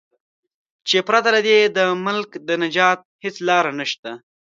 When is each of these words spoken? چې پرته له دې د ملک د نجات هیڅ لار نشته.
چې 0.87 0.97
پرته 1.07 1.29
له 1.35 1.41
دې 1.47 1.59
د 1.77 1.79
ملک 2.05 2.29
د 2.47 2.49
نجات 2.63 2.99
هیڅ 3.23 3.35
لار 3.47 3.65
نشته. 3.79 4.11